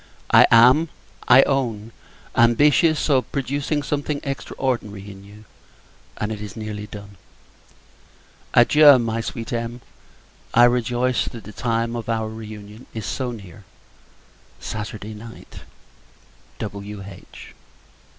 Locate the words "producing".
3.31-3.83